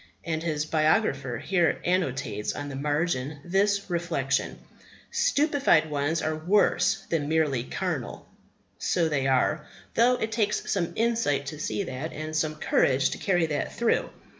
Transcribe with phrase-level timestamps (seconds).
[0.25, 4.57] And his biographer here annotates on the margin this reflection:
[5.11, 8.27] "Stupefied ones are worse than merely carnal."
[8.79, 13.19] So they are; though it takes some insight to see that, and some courage to
[13.19, 14.09] carry that through.